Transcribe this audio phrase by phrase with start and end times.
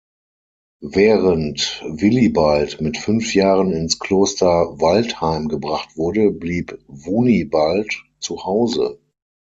[0.93, 8.97] Während Willibald mit fünf Jahren ins Kloster Waldheim gebracht wurde, blieb Wunibald zuhause.